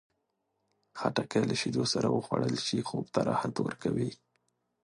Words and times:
خټکی 0.99 1.41
له 1.49 1.55
شیدو 1.61 1.83
سره 1.93 2.07
وخوړل 2.11 2.55
شي، 2.65 2.79
خوب 2.89 3.05
ته 3.13 3.19
راحت 3.29 3.53
ورکوي. 3.61 4.11